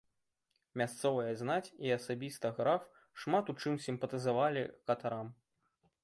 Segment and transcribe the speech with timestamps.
[0.81, 2.87] Мясцовая знаць і асабіста граф
[3.25, 5.27] шмат у чым сімпатызавалі катарам.